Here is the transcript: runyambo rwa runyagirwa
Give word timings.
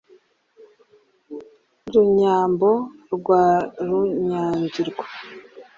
runyambo 1.93 2.71
rwa 3.13 3.43
runyagirwa 3.87 5.05